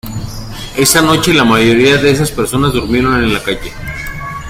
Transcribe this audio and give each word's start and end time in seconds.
Esa 0.75 1.03
noche, 1.03 1.31
la 1.31 1.43
mayoría 1.45 1.97
de 1.97 2.09
esas 2.09 2.31
personas 2.31 2.73
durmieron 2.73 3.23
en 3.23 3.31
la 3.31 3.43
calle. 3.43 3.71